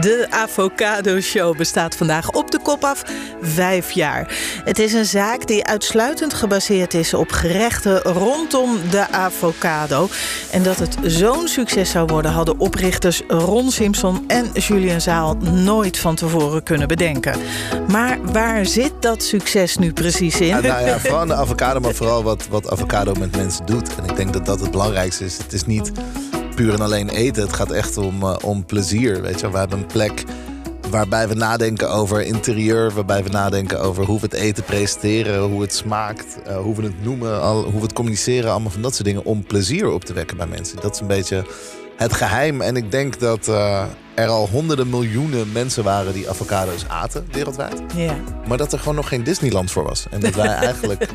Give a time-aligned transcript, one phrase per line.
[0.00, 3.02] De Avocado Show bestaat vandaag op de kop af
[3.40, 4.34] vijf jaar.
[4.64, 10.08] Het is een zaak die uitsluitend gebaseerd is op gerechten rondom de avocado.
[10.50, 15.98] En dat het zo'n succes zou worden, hadden oprichters Ron Simpson en Julian Zaal nooit
[15.98, 17.40] van tevoren kunnen bedenken.
[17.88, 20.46] Maar waar zit dat succes nu precies in?
[20.46, 23.94] Ja, nou ja, vooral de avocado, maar vooral wat, wat avocado met mensen doet.
[23.94, 25.38] En ik denk dat dat het belangrijkste is.
[25.38, 25.92] Het is niet
[26.56, 27.42] puur en alleen eten.
[27.42, 29.22] Het gaat echt om, uh, om plezier.
[29.22, 30.24] Weet je, we hebben een plek
[30.90, 35.60] waarbij we nadenken over interieur, waarbij we nadenken over hoe we het eten presenteren, hoe
[35.60, 38.94] het smaakt, uh, hoe we het noemen, al, hoe we het communiceren, allemaal van dat
[38.94, 40.80] soort dingen om plezier op te wekken bij mensen.
[40.80, 41.44] Dat is een beetje
[41.96, 42.60] het geheim.
[42.60, 47.82] En ik denk dat uh, er al honderden miljoenen mensen waren die avocado's aten wereldwijd.
[47.94, 48.14] Ja.
[48.48, 50.06] Maar dat er gewoon nog geen Disneyland voor was.
[50.10, 51.08] En dat wij eigenlijk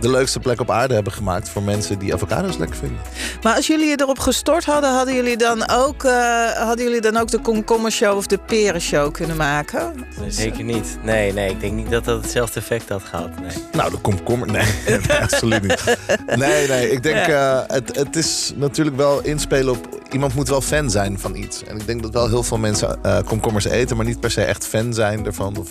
[0.00, 2.98] de leukste plek op aarde hebben gemaakt voor mensen die avocado's lekker vinden.
[3.42, 7.16] Maar als jullie je erop gestort hadden, hadden jullie dan ook, uh, hadden jullie dan
[7.16, 9.94] ook de komkommershow of de perenshow kunnen maken?
[10.20, 10.98] Nee, zeker niet.
[11.02, 13.40] Nee, nee, ik denk niet dat dat hetzelfde effect had gehad.
[13.40, 13.64] Nee.
[13.72, 14.50] Nou, de komkommer.
[14.50, 14.66] Nee,
[15.08, 15.98] nee absoluut niet.
[16.36, 20.00] Nee, nee, ik denk uh, het, het is natuurlijk wel inspelen op.
[20.10, 21.64] Iemand moet wel fan zijn van iets.
[21.64, 24.44] En ik denk dat wel heel veel mensen uh, komkommers eten, maar niet per se
[24.44, 25.56] echt fan zijn ervan.
[25.56, 25.70] Of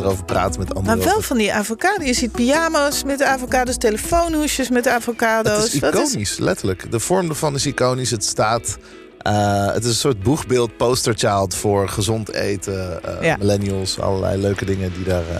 [0.00, 0.98] erover praten met anderen.
[0.98, 2.04] Maar wel van die avocado.
[2.04, 5.62] Je ziet pyjama's met avocados, telefoonhoesjes met avocado's.
[5.62, 6.38] Het is iconisch, is...
[6.38, 6.90] letterlijk.
[6.90, 8.10] De vorm ervan is iconisch.
[8.10, 8.78] Het staat...
[9.26, 13.36] Uh, het is een soort boegbeeld, posterchild voor gezond eten, uh, ja.
[13.36, 15.38] millennials, allerlei leuke dingen die daar, uh,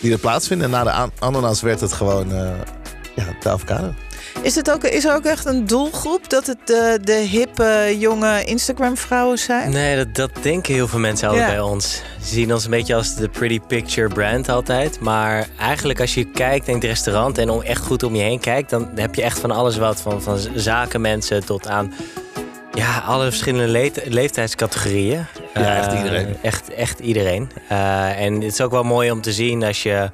[0.00, 0.66] die er plaatsvinden.
[0.66, 2.28] En na de ananas werd het gewoon
[3.14, 3.94] ja, de avocado.
[4.42, 8.44] Is, het ook, is er ook echt een doelgroep dat het de, de hippe, jonge
[8.44, 9.70] Instagram-vrouwen zijn?
[9.70, 11.52] Nee, dat, dat denken heel veel mensen altijd ja.
[11.54, 12.02] bij ons.
[12.22, 15.00] Ze zien ons een beetje als de pretty picture brand altijd.
[15.00, 18.70] Maar eigenlijk als je kijkt in het restaurant en echt goed om je heen kijkt...
[18.70, 20.00] dan heb je echt van alles wat.
[20.00, 21.92] Van, van zakenmensen tot aan
[22.72, 25.26] ja, alle verschillende le leeftijdscategorieën.
[25.54, 26.28] Ja, echt iedereen.
[26.28, 27.50] Uh, echt, echt iedereen.
[27.72, 30.10] Uh, en het is ook wel mooi om te zien als je...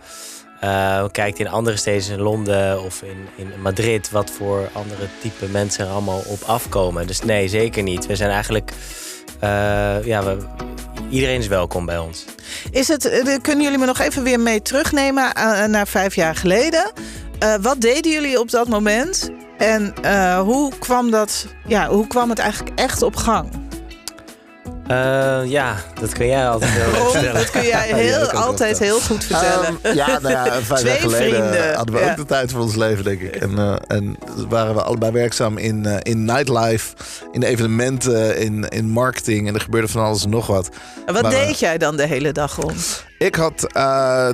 [0.64, 5.46] Uh, kijkt in andere steden, in Londen of in, in Madrid, wat voor andere type
[5.46, 7.06] mensen er allemaal op afkomen.
[7.06, 8.06] Dus nee, zeker niet.
[8.06, 8.72] We zijn eigenlijk.
[9.44, 10.36] Uh, ja, we,
[11.10, 12.24] iedereen is welkom bij ons.
[12.70, 15.32] Is het, kunnen jullie me nog even weer mee terugnemen
[15.70, 16.92] naar vijf jaar geleden?
[17.60, 19.30] Wat deden jullie op dat moment?
[19.58, 19.94] En
[20.38, 23.63] hoe, kwam dat, ja, hoe kwam het eigenlijk echt op gang?
[24.90, 27.34] Uh, ja, dat kun jij altijd heel leuk vertellen.
[27.34, 29.78] Dat kun jij heel, ja, altijd heel goed vertellen.
[29.82, 31.74] Um, ja, nou ja, vijf Twee jaar geleden vrienden.
[31.74, 32.10] hadden we ja.
[32.10, 33.36] ook de tijd van ons leven, denk ik.
[33.36, 34.16] En, uh, en
[34.48, 36.94] waren we allebei werkzaam in, uh, in nightlife,
[37.32, 39.48] in evenementen, in, in marketing.
[39.48, 40.68] En er gebeurde van alles en nog wat.
[41.06, 43.04] En wat maar, deed jij dan de hele dag rond?
[43.18, 43.66] Ik had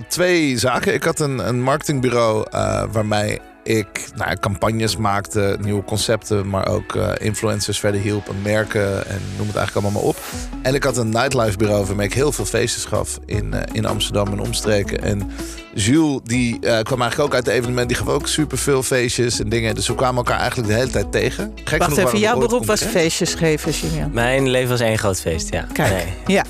[0.08, 0.94] twee zaken.
[0.94, 2.46] Ik had een, een marketingbureau
[2.92, 9.06] waarmee ik nou, campagnes maakte, nieuwe concepten, maar ook uh, influencers verder hielp en merken
[9.06, 10.16] en noem het eigenlijk allemaal maar op.
[10.62, 13.86] En ik had een nightlife bureau waarmee ik heel veel feestjes gaf in, uh, in
[13.86, 15.02] Amsterdam en omstreken.
[15.02, 15.30] En
[15.74, 19.40] Jules, die uh, kwam eigenlijk ook uit de evenement, die gaf ook super veel feestjes
[19.40, 19.74] en dingen.
[19.74, 21.52] Dus we kwamen elkaar eigenlijk de hele tijd tegen.
[21.64, 24.10] Gek Wacht even, jouw beroep was feestjes geven, Julian?
[24.12, 25.66] Mijn leven was één groot feest, ja.
[25.72, 26.36] Kijk, nee.
[26.36, 26.44] ja.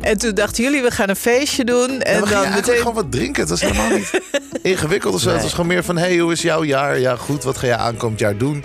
[0.00, 2.00] En toen dachten jullie, we gaan een feestje doen.
[2.00, 3.40] En ja, dan meteen gewoon wat drinken.
[3.40, 4.20] Het was helemaal niet
[4.62, 5.26] ingewikkeld of zo.
[5.26, 5.34] Nee.
[5.34, 6.98] Het was gewoon meer van, hey, hoe is jouw jaar?
[6.98, 8.64] Ja, goed, wat ga je aankomend jaar doen?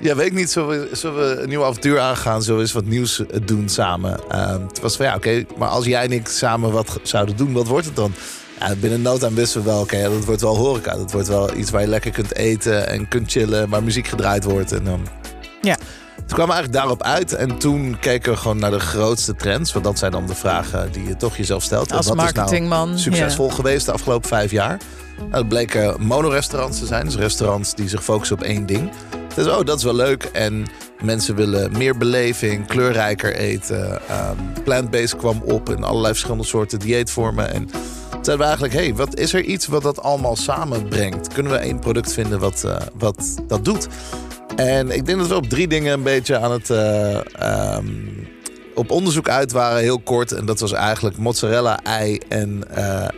[0.00, 0.50] Ja, weet ik niet.
[0.50, 2.42] Zullen we, zullen we een nieuw avontuur aangaan?
[2.42, 4.20] Zullen we eens wat nieuws doen samen?
[4.32, 7.36] Um, het was van, ja, oké, okay, maar als jij en ik samen wat zouden
[7.36, 8.14] doen, wat wordt het dan?
[8.60, 10.96] Ja, binnen no time wisten we wel, oké, okay, dat wordt wel horeca.
[10.96, 14.44] Dat wordt wel iets waar je lekker kunt eten en kunt chillen, waar muziek gedraaid
[14.44, 14.72] wordt.
[14.72, 15.06] En dan...
[15.60, 15.76] Ja.
[16.26, 19.72] Kwamen we eigenlijk daarop uit en toen keken we gewoon naar de grootste trends.
[19.72, 21.92] Want dat zijn dan de vragen die je toch jezelf stelt.
[21.92, 22.94] Als wat marketingman.
[22.94, 23.54] is nou succesvol ja.
[23.54, 24.78] geweest de afgelopen vijf jaar?
[25.18, 27.04] Nou, dat bleken monorestaurants te zijn.
[27.04, 28.90] Dus restaurants die zich focussen op één ding.
[29.34, 30.24] Dus oh, dat is wel leuk.
[30.24, 30.66] En
[31.02, 33.92] mensen willen meer beleving, kleurrijker eten.
[33.92, 37.52] Um, Plant-based kwam op in allerlei verschillende soorten dieetvormen.
[37.52, 41.32] En toen zeiden we eigenlijk, hé, hey, wat is er iets wat dat allemaal samenbrengt?
[41.32, 43.88] Kunnen we één product vinden wat, uh, wat dat doet?
[44.56, 47.20] En ik denk dat we op drie dingen een beetje aan het uh,
[47.76, 48.28] um,
[48.74, 50.32] op onderzoek uit waren, heel kort.
[50.32, 53.08] En dat was eigenlijk mozzarella, ei en, uh,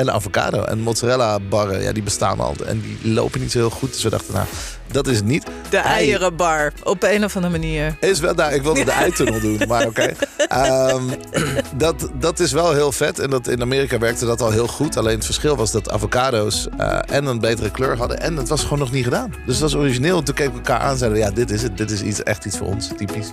[0.00, 0.62] en avocado.
[0.62, 2.54] En mozzarella barren, ja, die bestaan al.
[2.66, 3.92] En die lopen niet zo heel goed.
[3.92, 4.46] Dus we dachten, nou,
[4.86, 5.44] dat is het niet.
[5.68, 7.96] De eierenbar, op een of andere manier.
[8.00, 10.14] Is wel, nou, ik wilde de eitunnel doen, maar oké.
[10.48, 10.90] Okay.
[10.90, 11.10] Um,
[11.84, 13.18] dat, dat is wel heel vet.
[13.18, 14.96] En dat, in Amerika werkte dat al heel goed.
[14.96, 18.20] Alleen het verschil was dat avocado's uh, en een betere kleur hadden.
[18.20, 19.30] En het was gewoon nog niet gedaan.
[19.30, 20.18] Dus het was origineel.
[20.18, 21.76] En toen keken we elkaar aan en zeiden we, ja, dit is het.
[21.76, 23.32] Dit is iets, echt iets voor ons, typisch.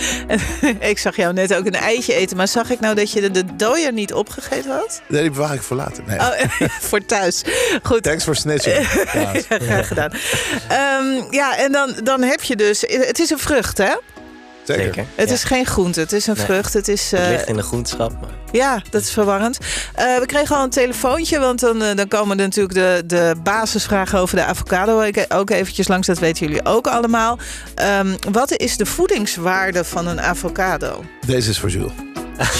[0.90, 3.30] ik zag jou net ook een eitje eten, maar zag ik nou dat je de,
[3.30, 5.02] de dooier niet opgegeten had?
[5.06, 6.04] Nee, die bewaar ik voor later.
[6.06, 6.18] Nee.
[6.18, 6.32] Oh,
[6.88, 7.42] voor thuis.
[7.82, 8.02] Goed.
[8.02, 8.76] Thanks voor snitching.
[9.12, 10.10] Ja, graag gedaan.
[10.68, 12.80] Ehm, ja, en dan, dan heb je dus...
[12.86, 13.94] Het is een vrucht, hè?
[14.74, 14.84] Zeker.
[14.84, 15.04] Zeker.
[15.14, 15.34] Het Ja.
[15.34, 16.44] is geen groente, het is een Nee.
[16.44, 16.72] vrucht.
[16.72, 18.10] Het is, Het eh, ligt in de groenschap.
[18.20, 19.58] maar- ja, dat is verwarrend.
[19.94, 23.34] Eh, we kregen al een telefoontje, want dan, eh, dan komen er natuurlijk de, de
[23.42, 26.06] basisvragen over de avocado ik- ook eventjes langs.
[26.06, 27.38] Dat weten jullie ook allemaal.
[27.74, 31.04] Ehm, wat is de voedingswaarde van een avocado?
[31.26, 31.92] Deze is voor Jules.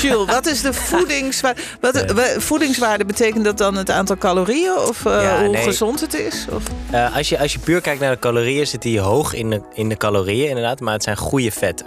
[0.02, 1.60] Jules, wat is de voedingswaarde?
[1.80, 5.62] Wat, wa- voedingswaarde betekent dat dan het aantal calorieën of eh, Ja, hoe nee.
[5.62, 6.46] gezond het is?
[6.50, 6.62] Of?
[6.90, 9.60] Eh, als, je, als je puur kijkt naar de calorieën, zit die hoog in de,
[9.74, 10.80] in de calorieën inderdaad.
[10.80, 11.86] Maar het zijn goede vetten.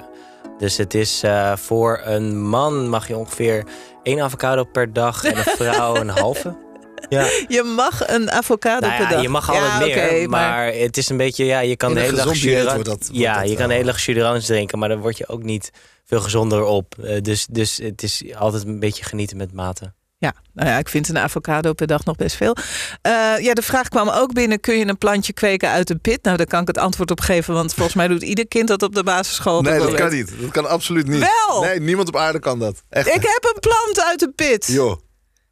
[0.62, 3.63] Dus het is eh, voor een man mag je ongeveer
[4.04, 6.56] één avocado per dag en een vrouw een halve.
[7.10, 7.22] Ja.
[7.48, 9.22] Je mag een avocado Nou per ja, dag.
[9.22, 10.74] je mag altijd Ja, meer, maar...
[10.74, 12.18] het is een beetje, ja, je kan In de een hele
[12.63, 13.94] dag dat- ja, dat je kan de wel.
[13.96, 15.72] hele dag drinken, maar dan word je ook niet
[16.06, 16.96] veel gezonder op.
[17.04, 19.94] Eh, dus, dus het is altijd een beetje genieten met mate.
[20.21, 22.56] Ja, nou ja, ik vind een avocado per dag nog best veel.
[23.01, 26.23] Eh, ja, de vraag kwam ook binnen: kun je een plantje kweken uit een pit?
[26.23, 28.83] Nou, daar kan ik het antwoord op geven, want volgens mij doet ieder kind dat
[28.83, 29.57] op de basisschool.
[29.57, 30.31] op Nee, dat kan niet.
[30.41, 31.19] Dat kan absoluut niet.
[31.47, 31.62] Wel!
[31.62, 32.83] Nee, niemand op aarde kan dat.
[32.89, 33.07] Echt.
[33.07, 34.68] Ik heb een plant uit een pit.
[34.68, 34.97] Joh,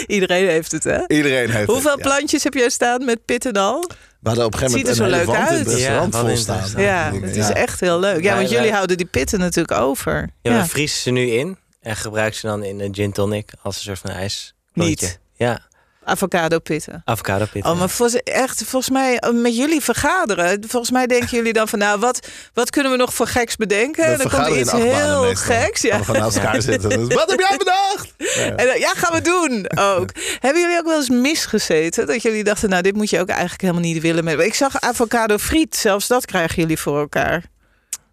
[0.07, 1.07] Iedereen heeft het, hè?
[1.07, 2.03] iedereen heeft Hoeveel het.
[2.03, 2.09] Ja.
[2.09, 3.89] plantjes heb jij staan met pitten al?
[4.19, 5.57] We hadden op een gegeven Het ziet moment er zo een hele leuk wand in
[5.57, 5.75] het uit.
[5.77, 6.81] restaurant Ja, vol staan.
[6.81, 7.53] Ja, het is ja.
[7.53, 8.15] echt heel leuk.
[8.17, 10.29] Ja, Wij- want jullie wij- houden die pitten natuurlijk over.
[10.41, 10.61] Ja, Ja.
[10.61, 13.81] we vriezen ze nu in en gebruiken ze dan in een gin tonic als een
[13.81, 14.53] soort van ijs.
[14.73, 15.19] Niet.
[15.33, 15.69] Ja,
[16.03, 17.01] Avocado pitten.
[17.05, 17.65] avocado pit.
[17.65, 21.67] Oh, maar volgens, echt, volgens mij, eh, met jullie vergaderen, volgens mij denken jullie dan
[21.67, 24.17] van, nou, wat, wat kunnen we nog voor geks bedenken?
[24.17, 25.55] Dan komt er iets heel meestal.
[25.55, 25.81] geks.
[25.81, 25.89] Ja.
[25.89, 26.89] Gaan we gewoon naast elkaar zitten.
[26.89, 28.13] Dus, wat heb jij bedacht?
[28.61, 30.09] En dan, ja, gaan we doen ook.
[30.39, 32.07] Hebben jullie ook wel eens misgezeten?
[32.07, 34.23] Dat jullie dachten, nou, dit moet je ook eigenlijk helemaal niet willen.
[34.23, 34.39] Met...
[34.39, 37.43] Ik zag avocado friet, zelfs dat krijgen jullie voor elkaar.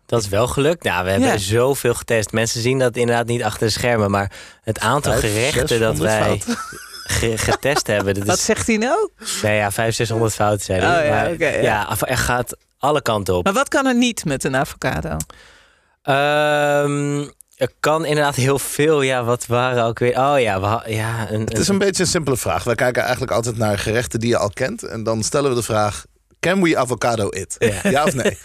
[0.08, 0.82] Dat is wel gelukt.
[0.84, 1.38] Nou, we hebben Ja.
[1.38, 2.32] zoveel getest.
[2.32, 4.32] Mensen zien dat inderdaad niet achter de schermen, maar
[4.62, 6.43] het aantal Vijf, gerechten dat 600 wij
[7.05, 8.14] ge- getest hebben.
[8.14, 9.10] Dat Wat is, zegt hij nou?
[9.43, 10.99] nee, ja, 500, 600 fouten zijn er.
[10.99, 11.96] Oh ja, maar, oké, ja.
[12.00, 13.44] er gaat alle kanten op.
[13.44, 15.16] Maar wat kan er niet met een avocado?
[16.02, 17.20] Ehm,
[17.56, 19.02] er kan inderdaad heel veel.
[19.02, 20.19] Ja, wat waren ook weer?
[20.19, 22.64] Oh ja, we ja een, Het is een beetje een simpele vraag.
[22.64, 24.82] Wij kijken eigenlijk altijd naar gerechten die je al kent.
[24.82, 26.04] En dan stellen we de vraag...
[26.40, 27.56] Can we avocado it?
[27.58, 27.81] Ja.
[27.90, 28.38] Ja, of nee?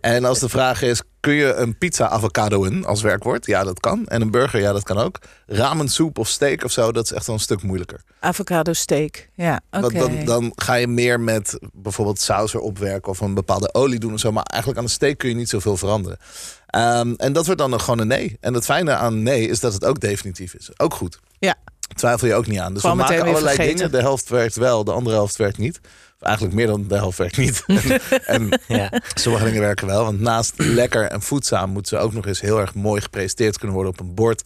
[0.00, 1.02] En als de vraag is...
[1.20, 3.46] Kun je een pizza avocadoen als werkwoord?
[3.46, 4.06] Ja, dat kan.
[4.06, 5.18] En een burger, ja, dat kan ook.
[5.46, 8.00] Ramen, soep of steak of zo, dat is echt wel een stuk moeilijker.
[8.20, 9.28] Avocado steak.
[9.34, 9.80] Ja, oké.
[9.80, 13.10] Want dan, dan ga je meer met bijvoorbeeld saus erop werken...
[13.10, 14.32] of een bepaalde olie doen of zo.
[14.32, 16.18] Maar eigenlijk aan de steak kun je niet zoveel veranderen.
[16.66, 18.36] Ehm, en dat wordt dan een- gewoon een nee.
[18.40, 20.70] En het fijne aan nee is dat het ook definitief is.
[20.76, 21.18] Ook goed.
[21.38, 21.54] Ja.
[21.94, 22.72] Twijfel je ook niet aan.
[22.74, 23.76] Dus we maken allerlei vergeten.
[23.76, 23.90] dingen.
[23.92, 25.80] De helft werkt wel, de andere helft werkt niet.
[26.20, 27.64] Eigenlijk meer dan de helft werkt niet.
[27.66, 28.00] en,
[28.34, 28.90] en Ja.
[29.14, 30.04] sommige dingen werken wel.
[30.04, 33.76] Want naast lekker en voedzaam moeten ze ook nog eens heel erg mooi gepresenteerd kunnen
[33.76, 34.42] worden op een bord.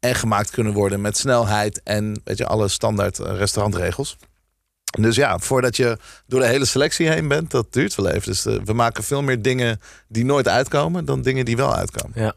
[0.00, 4.16] En gemaakt kunnen worden met snelheid en weet je, alle standaard eh, restaurantregels.
[4.98, 8.22] Dus ja, voordat je door de hele selectie heen bent, dat duurt wel even.
[8.22, 12.22] Dus eh, we maken veel meer dingen die nooit uitkomen dan dingen die wel uitkomen.
[12.22, 12.34] Ja.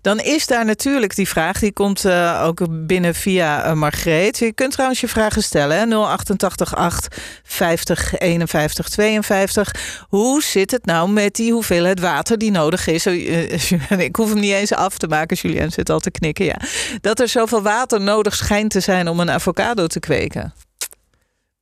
[0.00, 4.38] Dan is daar natuurlijk die vraag, die komt eh, ook binnen via eh, Margreet.
[4.38, 5.96] Je kunt trouwens je vragen stellen, hè?
[5.96, 9.74] 088 8 50 51 52.
[10.08, 13.06] Hoe zit het nou met die hoeveelheid water die nodig is?
[14.10, 16.44] Ik hoef hem niet eens af te maken, Julien zit al te knikken.
[16.44, 16.56] Ja.
[17.00, 20.52] Dat er zoveel water nodig schijnt te zijn om een avocado te kweken.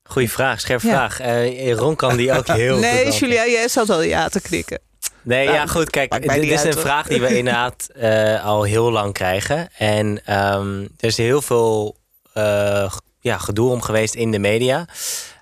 [0.09, 0.93] Goeie vraag, scherpe Ja.
[0.93, 1.21] vraag.
[1.21, 3.13] Eh, Ron kan die ook heel goed nee.
[3.13, 4.81] Julien, jij zat al ja te knikken.
[5.23, 5.91] Nee, Nou, ja, goed.
[5.91, 9.69] Kijk, dit is uit, een vraag die we inderdaad eh, al heel lang krijgen.
[9.79, 11.97] En ehm, er is heel veel
[12.33, 14.87] eh, ja, gedoe om geweest in de media.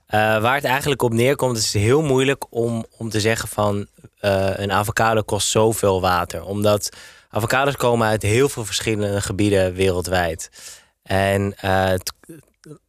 [0.07, 3.87] Eh, waar het eigenlijk op neerkomt, is het heel moeilijk om, om te zeggen van
[4.21, 6.45] eh, een avocado kost zoveel water.
[6.45, 6.89] Omdat
[7.31, 10.51] avocados komen uit heel veel verschillende gebieden wereldwijd.
[11.03, 12.13] En eh, het,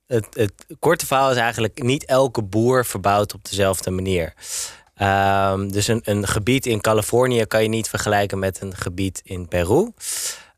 [0.07, 4.33] het, het korte verhaal is eigenlijk niet elke boer verbouwt op dezelfde manier.
[4.95, 9.47] Ehm, dus een, een gebied in Californië kan je niet vergelijken met een gebied in
[9.47, 9.91] Peru.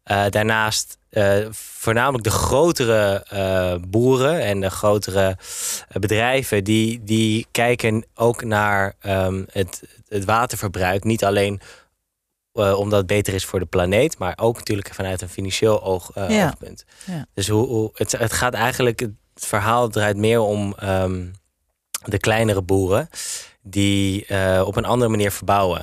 [0.04, 5.38] Eh, daarnaast eh, voornamelijk de grotere eh, boeren en de grotere
[6.00, 11.04] bedrijven, die, die kijken ook naar ehm, het, het waterverbruik.
[11.04, 11.62] Niet alleen
[12.54, 16.48] omdat het beter is voor de planeet, maar ook natuurlijk vanuit een financieel oog, Ja.
[16.48, 16.86] oogpunt.
[17.06, 17.26] Ja.
[17.34, 19.08] Dus hoe, hoe, het, het gaat eigenlijk,
[19.40, 21.26] het verhaal draait meer om ehm,
[22.06, 23.10] de kleinere boeren
[23.62, 25.82] die eh, op een andere manier verbouwen.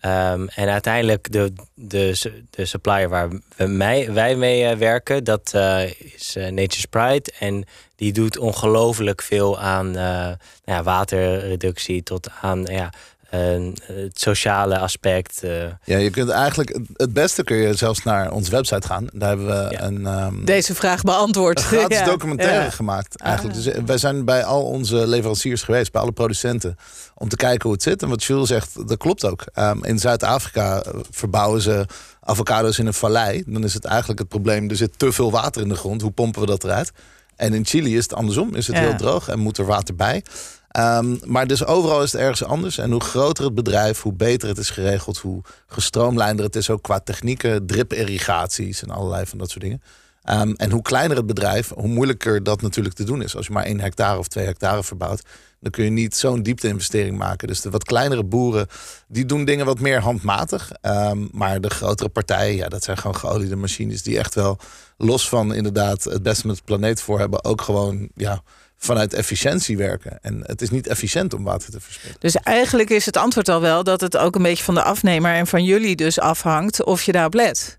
[0.00, 5.52] Ehm, en uiteindelijk de, de, de supplier waar we mij, wij mee eh, werken, dat
[5.54, 7.32] eh, is Nature's Pride.
[7.38, 7.64] En
[7.96, 12.92] die doet ongelooflijk veel aan nou ja, waterreductie tot aan ja,
[13.30, 15.42] en het sociale aspect.
[15.42, 19.06] eh, Ja, je kunt eigenlijk het beste kun je zelfs naar onze website gaan.
[19.12, 19.82] Daar hebben we Ja.
[19.82, 21.58] een, ehm, Deze vraag beantwoord.
[21.58, 22.70] een gratis Ja, documentaire ja.
[22.70, 23.16] gemaakt.
[23.20, 23.56] Eigenlijk.
[23.58, 23.64] Ah.
[23.64, 26.76] Dus eh, wij zijn bij al onze leveranciers geweest, bij alle producenten,
[27.14, 28.02] om te kijken hoe het zit.
[28.02, 29.44] En wat Jules zegt, dat klopt ook.
[29.52, 31.86] Ehm, in Zuid-Afrika eh, verbouwen ze
[32.20, 33.42] avocado's in een vallei.
[33.46, 36.02] Dan is het eigenlijk het probleem, er zit te veel water in de grond.
[36.02, 36.90] Hoe pompen we dat eruit?
[37.36, 38.82] En in Chili is het andersom, is het Ja.
[38.82, 40.22] heel droog en moet er water bij.
[40.68, 42.78] Ehm, maar dus overal is het ergens anders.
[42.78, 46.82] En hoe groter het bedrijf, hoe beter het is geregeld, hoe gestroomlijnder het is ook
[46.82, 49.82] qua technieken, drip-irrigaties en allerlei van dat soort dingen.
[50.22, 53.36] Ehm, en hoe kleiner het bedrijf, hoe moeilijker dat natuurlijk te doen is.
[53.36, 55.22] Als je maar één hectare of twee hectare verbouwt,
[55.60, 57.48] dan kun je niet zo'n diepte-investering maken.
[57.48, 58.66] Dus de wat kleinere boeren,
[59.06, 60.72] die doen dingen wat meer handmatig.
[60.80, 64.58] Ehm, maar de grotere partijen, ja, dat zijn gewoon geoliede machines die echt wel
[64.96, 68.42] los van inderdaad het beste met de planeet voor hebben, ook gewoon ja,
[68.78, 70.18] vanuit efficiëntie werken.
[70.20, 72.16] En het is niet efficiënt om water te verspillen.
[72.18, 75.34] Dus eigenlijk is het antwoord al wel dat het ook een beetje van de afnemer
[75.34, 77.78] en van jullie dus afhangt of je daarop let.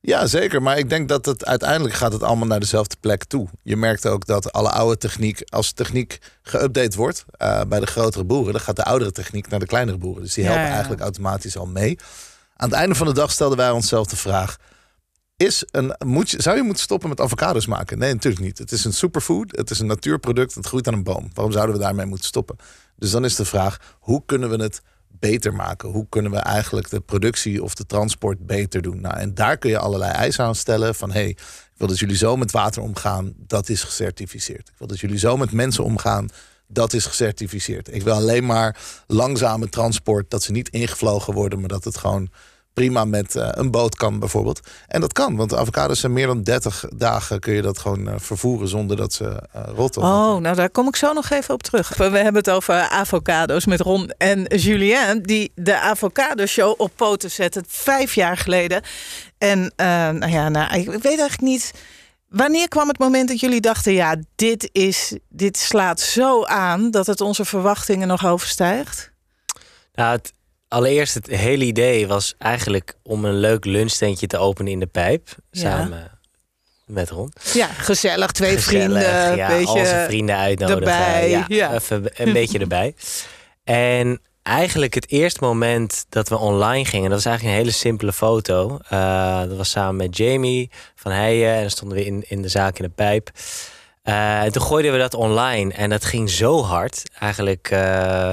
[0.00, 0.62] Ja, zeker.
[0.62, 3.48] Maar ik denk dat het uiteindelijk gaat het allemaal naar dezelfde plek toe.
[3.62, 8.24] Je merkt ook dat alle oude techniek, als techniek geüpdate wordt eh, bij de grotere
[8.24, 10.22] boeren, dan gaat de oudere techniek naar de kleinere boeren.
[10.22, 10.72] Dus die Ja, helpen ja.
[10.72, 11.98] eigenlijk automatisch al mee.
[12.56, 14.56] Aan het einde van de dag stelden wij onszelf de vraag:
[15.38, 17.98] is een, zou je moeten stoppen met avocados maken?
[17.98, 18.58] Nee, natuurlijk niet.
[18.58, 21.30] Het is een superfood, het is een natuurproduct, het groeit aan een boom.
[21.34, 22.56] Waarom zouden we daarmee moeten stoppen?
[22.96, 25.88] Dus dan is de vraag: hoe kunnen we het beter maken?
[25.88, 29.00] Hoe kunnen we eigenlijk de productie of de transport beter doen?
[29.00, 31.38] Nou, en daar kun je allerlei eisen aan stellen van hey, ik
[31.76, 34.68] wil dat jullie zo met water omgaan, dat is gecertificeerd.
[34.68, 36.28] Ik wil dat jullie zo met mensen omgaan,
[36.66, 37.94] dat is gecertificeerd.
[37.94, 38.76] Ik wil alleen maar
[39.06, 42.30] langzame transport, dat ze niet ingevlogen worden, maar dat het gewoon
[42.78, 44.60] prima met eh, een boot kan bijvoorbeeld.
[44.86, 48.08] En dat kan, want de avocados zijn meer dan 30 dagen kun je dat gewoon
[48.08, 50.02] eh, vervoeren zonder dat ze eh rotten.
[50.02, 51.96] Oh, nou daar kom ik zo nog even op terug.
[51.96, 57.30] We hebben het over avocado's met Ron en Julien, die de Avocado Show op poten
[57.30, 58.82] zetten vijf jaar geleden.
[59.38, 61.72] En nou ja, nou, ik weet eigenlijk niet.
[62.28, 67.06] Wanneer kwam het moment dat jullie dachten, ja, dit, is, dit slaat zo aan dat
[67.06, 69.12] het onze verwachtingen nog overstijgt?
[69.94, 70.32] Nou, het,
[70.68, 75.28] allereerst het hele idee was eigenlijk om een leuk lunchtentje te openen in de pijp.
[75.50, 75.60] Ja.
[75.60, 76.18] Samen
[76.86, 77.32] met Ron.
[77.52, 79.66] Ja, gezellig, twee Gezellig, vrienden, ja, beetje.
[79.66, 80.82] al zijn vrienden uitnodigen.
[80.82, 81.74] erbij, ja, ja.
[81.74, 82.94] Even een beetje erbij.
[83.64, 88.12] En eigenlijk het eerste moment dat we online gingen, dat was eigenlijk een hele simpele
[88.12, 88.78] foto.
[88.88, 92.48] Eh, dat was samen met Jamie van Heijen en dan stonden we in, in de
[92.48, 93.30] zaak in de pijp.
[94.02, 97.02] Eh, en toen gooiden we dat online en dat ging zo hard.
[97.18, 98.32] Eigenlijk eh,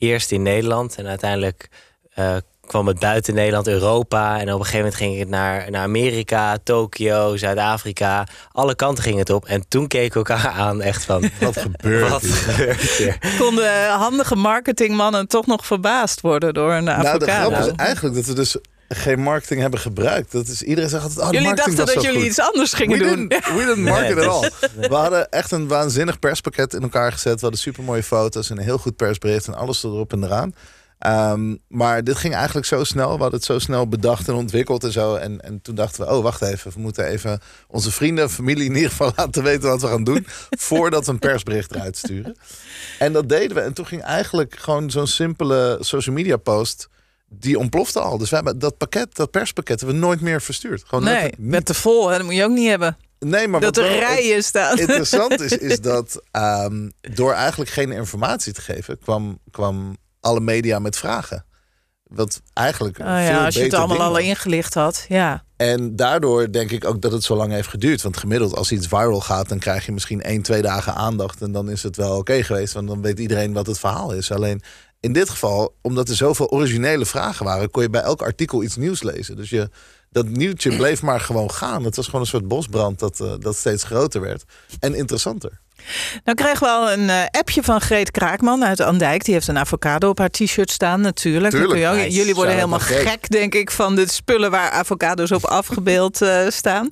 [0.00, 1.68] eerst in Nederland en uiteindelijk
[2.14, 4.40] eh, kwam het buiten Nederland, Europa.
[4.40, 8.26] En op een gegeven moment ging het naar, naar Amerika, Tokio, Zuid-Afrika.
[8.52, 9.44] Alle kanten ging het op.
[9.44, 11.20] En toen keken we elkaar aan echt van...
[11.40, 12.32] Wat gebeurt Wat hier?
[12.32, 13.18] gebeurt hier?
[13.38, 18.26] Konden handige marketingmannen toch nog verbaasd worden door een Nou, de grap is eigenlijk dat
[18.26, 18.56] we dus
[18.94, 20.32] geen marketing hebben gebruikt.
[20.32, 22.38] Dat is, iedereen zegt altijd, oh, jullie marketing dachten was dat zo jullie goed.
[22.38, 23.28] iets anders gingen we doen.
[23.28, 24.50] Didn't, we didn't market Nee, at all.
[24.88, 27.34] We hadden echt een waanzinnig perspakket in elkaar gezet.
[27.34, 30.54] We hadden supermooie foto's en een heel goed persbericht en alles erop en eraan.
[31.00, 33.14] Ehm, maar dit ging eigenlijk zo snel.
[33.14, 35.14] We hadden het zo snel bedacht en ontwikkeld en zo.
[35.14, 36.72] En, en toen dachten we, oh wacht even.
[36.72, 40.26] We moeten even onze vrienden, familie in ieder geval laten weten wat we gaan doen.
[40.58, 42.36] voordat we een persbericht eruit sturen.
[42.98, 43.62] En dat deden we.
[43.62, 46.88] En toen ging eigenlijk gewoon zo'n simpele social media post.
[47.32, 48.18] Die ontplofte al.
[48.18, 50.82] Dus we hebben dat pakket, dat perspakket, hebben we nooit meer verstuurd.
[50.86, 52.16] Gewoon Nee, met te vol, hè?
[52.16, 52.96] dat moet je ook niet hebben.
[53.18, 54.78] Nee, maar dat er rijen staan.
[54.88, 60.78] interessant is, is dat ehm, door eigenlijk geen informatie te geven, kwam, kwam alle media
[60.78, 61.44] met vragen.
[62.02, 65.04] Wat eigenlijk veel ja, als je het allemaal al ingelicht had.
[65.08, 65.44] Ja.
[65.56, 68.02] En daardoor denk ik ook dat het zo lang heeft geduurd.
[68.02, 71.42] Want gemiddeld, als iets viral gaat, dan krijg je misschien één, twee dagen aandacht.
[71.42, 74.32] En dan is het wel oké geweest, want dan weet iedereen wat het verhaal is.
[74.32, 74.62] Alleen
[75.00, 78.76] in dit geval, omdat er zoveel originele vragen waren, kon je bij elk artikel iets
[78.76, 79.36] nieuws lezen.
[79.36, 79.68] Dus je,
[80.10, 81.84] dat nieuwtje bleef maar gewoon gaan.
[81.84, 84.44] Het was gewoon een soort bosbrand dat, eh, dat steeds groter werd.
[84.80, 85.60] En interessanter.
[86.24, 89.24] Nou krijgen we al een eh, appje van Greet Kraakman uit Andijk.
[89.24, 91.54] Die heeft een avocado op haar t-shirt staan natuurlijk.
[91.54, 91.86] Tuurlijk.
[91.90, 92.10] ook- Nice.
[92.16, 96.88] Jullie worden helemaal gek, denk ik, van de spullen waar avocado's op afgebeeld eh, staan.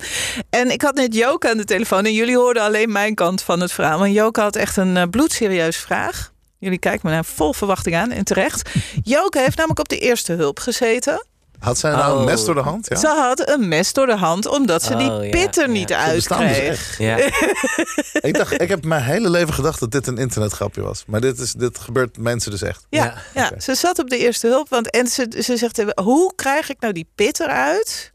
[0.49, 3.59] En ik had net Joke aan de telefoon en jullie hoorden alleen mijn kant van
[3.59, 3.99] het verhaal.
[3.99, 6.31] Want Joke had echt een uh, bloedserieus vraag.
[6.59, 8.69] Jullie kijken me naar vol verwachting aan en terecht.
[9.03, 11.25] Joke heeft namelijk op de eerste hulp gezeten.
[11.59, 12.19] Had zij nou Oh.
[12.19, 12.87] een mes door de hand?
[12.89, 12.95] Ja.
[12.95, 15.71] Ze had een mes door de hand omdat ze die Oh, ja, pit er ja.
[15.71, 16.57] niet dus uitkreeg.
[16.57, 16.97] echt.
[16.97, 17.17] Ja.
[18.29, 21.03] Ik, dacht, ik heb mijn hele leven gedacht dat dit een internetgrapje was.
[21.07, 22.85] Maar dit, is, dit gebeurt mensen dus echt.
[22.89, 23.49] Ja, Ja.
[23.51, 23.59] ja.
[23.59, 24.69] Ze zat op de eerste hulp.
[24.69, 28.11] Want, en ze, ze zegt, hoe krijg ik nou die pit eruit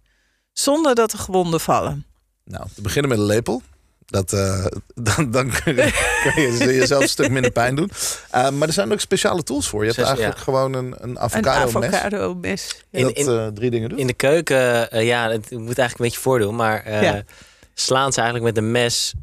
[0.53, 2.07] zonder dat er gewonden vallen?
[2.45, 3.63] Nou, te beginnen met een lepel.
[4.07, 7.91] Dat, uh, dan, dan kun, je, kun je jezelf een stuk minder pijn doen.
[8.35, 9.81] Uh, maar er zijn ook speciale tools voor.
[9.85, 10.43] Je hebt eigenlijk ja.
[10.43, 12.85] gewoon een, een avocado, een avocado mes.
[12.91, 13.03] mes.
[13.03, 13.99] dat uh, drie dingen doet.
[13.99, 16.57] In de keuken, ja, het moet eigenlijk een beetje voordoen.
[16.57, 17.23] Maar ja.
[17.75, 19.15] slaan ze eigenlijk met een mes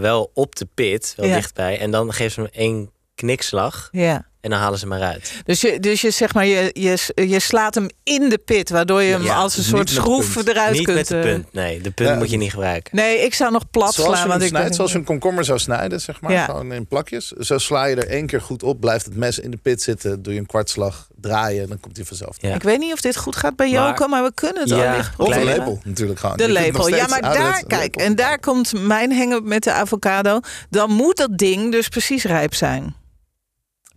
[0.00, 1.78] wel op de pit, wel dichtbij.
[1.78, 3.88] En dan geven ze hem één knikslag.
[3.92, 4.26] Ja.
[4.46, 5.32] En dan halen ze maar uit.
[5.44, 9.02] Dus je, dus je, zeg maar, je, je, je slaat hem in de pit, waardoor
[9.02, 10.96] je hem als een soort schroef eruit niet kunt.
[10.96, 11.80] Niet met de punt, nee.
[11.80, 12.96] De punt moet je niet gebruiken.
[12.96, 14.28] Nee, ik zou nog plat zoals slaan.
[14.28, 16.44] Want ik snijdt, zoals je een komkommer zou snijden, zeg maar.
[16.44, 17.30] Gewoon in plakjes.
[17.30, 20.22] Zo sla je er één keer goed op, blijft het mes in de pit zitten.
[20.22, 22.36] Doe je een kwartslag draaien en dan komt hij vanzelf.
[22.40, 24.92] Ik weet niet of dit goed gaat bij Joko, maar, maar we kunnen het ja,
[24.92, 26.36] allicht Of een lepel natuurlijk gewoon.
[26.36, 30.40] De lepel, ja, maar daar, kijk, en daar komt mijn hengen met de avocado.
[30.70, 33.04] Dan moet dat ding dus precies rijp zijn.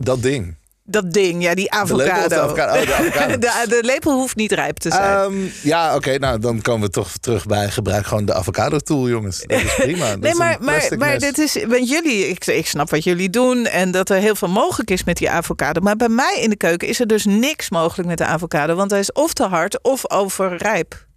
[0.02, 0.58] Dat ding.
[0.84, 2.28] Dat ding, ja, die avocado.
[2.28, 2.80] De, avocado.
[2.80, 3.38] Oh, de, avocado.
[3.48, 5.20] de, de, lepel hoeft niet rijp te zijn.
[5.20, 8.78] Um, ja, oké, okay, nou dan komen we toch terug bij gebruik gewoon de avocado
[8.78, 9.44] tool, jongens.
[9.46, 10.10] Dat is prima.
[10.10, 10.58] Dat nee, maar,
[10.98, 14.36] maar, dit is, want jullie, ik, ik snap wat jullie doen en dat er heel
[14.36, 15.82] veel mogelijk is met die avocado.
[15.82, 18.92] Maar bij mij in de keuken is er dus niks mogelijk met de avocado, want
[18.92, 21.08] hij is of te hard of overrijp.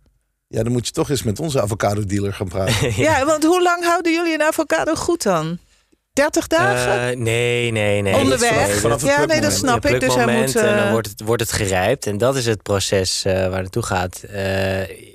[0.49, 2.97] Ja, dan moet je toch eens met onze avocado dealer gaan praten.
[3.03, 5.59] ja, want hoe lang houden jullie een avocado goed dan?
[6.13, 7.11] 30 dagen?
[7.11, 8.15] Uh, nee, nee, nee.
[8.15, 8.83] Onderweg?
[9.03, 10.01] Ja, nee, dat snap ik.
[10.01, 10.57] Dus hij moet.
[10.57, 12.07] En dan wordt het, wordt het gerijpt.
[12.07, 14.23] En dat is het proces uh, waar het naartoe gaat.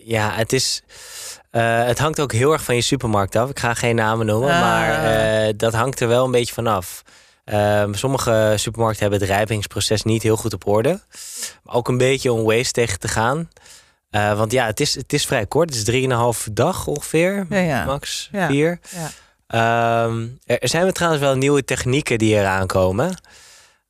[0.06, 0.82] ja, het is...
[1.52, 3.50] het hangt ook heel erg van je supermarkt af.
[3.50, 4.62] Ik ga geen namen noemen, Ah.
[4.62, 7.02] maar dat hangt er wel een beetje vanaf.
[7.46, 11.02] Ehm, sommige supermarkten hebben het rijpingsproces niet heel goed op orde.
[11.64, 13.50] Maar ook een beetje om waste tegen te gaan.
[14.12, 15.70] want ja, het is, het is vrij kort.
[15.70, 16.06] Het is
[16.48, 17.46] 3,5 dag ongeveer.
[17.50, 17.86] Ja, ja.
[17.86, 18.48] Max Ja.
[18.48, 18.80] 4.
[18.90, 19.10] Ja.
[19.56, 23.18] Um, er zijn trouwens wel nieuwe technieken die eraan komen.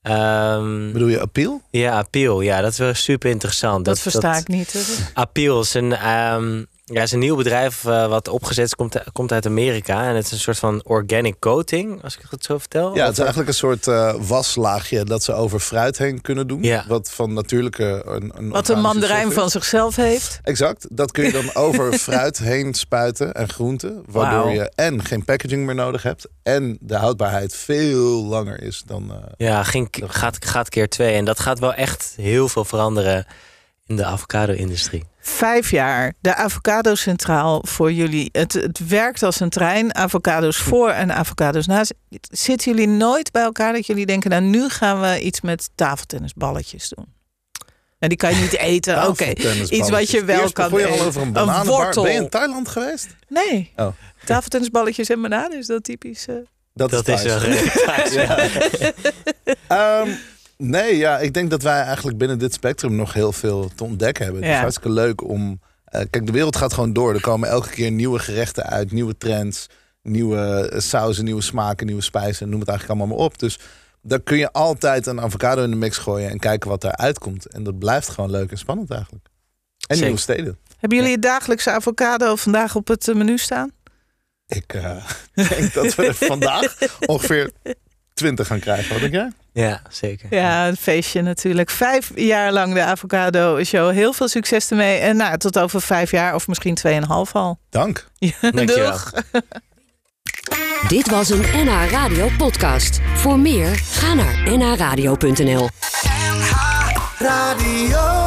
[0.02, 1.62] Um, Bedoel je appeal?
[1.72, 2.42] Ja, appeal.
[2.42, 3.86] Ja, dat is wel super interessant.
[3.86, 5.00] Dat, dat versta ik niet.
[5.14, 9.32] Appeal is een, um, ja, is een nieuw bedrijf uh, wat opgezet is, komt, komt
[9.32, 10.08] uit Amerika.
[10.08, 12.96] En het is een soort van organic coating, als ik het zo vertel.
[12.96, 16.64] Ja, het is eigenlijk een soort uh, waslaagje dat ze over fruit heen kunnen doen.
[16.64, 16.86] Ja.
[16.88, 18.04] Wat van natuurlijke...
[18.06, 20.40] Een, een wat een mandarijn van zichzelf heeft.
[20.44, 20.88] Exact.
[20.92, 24.04] Dat kun je dan over fruit heen spuiten en groenten.
[24.06, 26.28] Waardoor je en geen packaging meer nodig hebt.
[26.44, 29.12] En de houdbaarheid veel langer is dan...
[29.12, 31.14] Uh, ja, ging, gaat, gaat keer twee.
[31.14, 33.26] En dat gaat wel echt heel veel veranderen
[33.86, 35.04] in de avocado-industrie.
[35.28, 36.14] Vijf jaar.
[36.20, 38.30] De avocado centraal voor jullie.
[38.32, 39.96] Het, het werkt als een trein.
[39.96, 41.94] Avocado's voor en avocado's naast.
[42.32, 44.30] Zitten jullie nooit bij elkaar dat jullie denken...
[44.30, 47.06] nou, nu gaan we iets met tafeltennisballetjes doen?
[48.00, 48.98] En die kan je niet eten.
[48.98, 49.62] Oké, okay.
[49.70, 50.80] iets wat je wel Eerst kan eten.
[50.80, 52.04] je al over een, een wortel.
[52.04, 53.16] Ben je in Thailand geweest?
[53.28, 53.74] Nee.
[53.76, 53.88] Oh.
[54.26, 56.28] Tafeltennisballetjes en bananen, is dat typisch?
[56.28, 56.36] Uh...
[56.74, 58.40] Dat, dat is, is wel
[60.02, 60.18] um,
[60.58, 64.24] Nee, ja, ik denk dat wij eigenlijk binnen dit spectrum nog heel veel te ontdekken
[64.24, 64.42] hebben.
[64.42, 64.56] Het Ja.
[64.56, 65.50] is hartstikke leuk om.
[65.96, 67.14] Uh, kijk, de wereld gaat gewoon door.
[67.14, 69.68] Er komen elke keer nieuwe gerechten uit, nieuwe trends,
[70.02, 72.50] nieuwe uh, sauzen, nieuwe smaken, nieuwe spijzen.
[72.50, 73.40] Noem het eigenlijk allemaal maar op.
[73.40, 73.60] Dus
[74.02, 77.46] daar kun je altijd een avocado in de mix gooien en kijken wat eruit komt.
[77.46, 79.26] En dat blijft gewoon leuk en spannend eigenlijk.
[79.26, 80.04] En Zeker.
[80.04, 80.58] nieuwe steden.
[80.78, 83.72] Hebben jullie het dagelijkse avocado vandaag op het uh, menu staan?
[84.48, 87.52] Ik uh, denk dat we er vandaag ongeveer
[88.18, 88.92] 20 gaan krijgen.
[88.92, 89.32] Wat denk jij?
[89.54, 90.28] Ja, zeker.
[90.30, 91.70] Ja, een feestje natuurlijk.
[91.70, 93.92] Vijf jaar lang de Avocado Show.
[93.92, 94.98] Heel veel succes ermee.
[94.98, 97.60] En nou, tot over vijf jaar of misschien tweeënhalf al.
[97.70, 98.08] Dank.
[98.18, 98.98] Ja, Dankjewel.
[100.88, 103.00] Dit was een NH Radio podcast.
[103.14, 105.70] Voor meer, ga naar nhradio.nl.
[107.18, 108.27] Radio.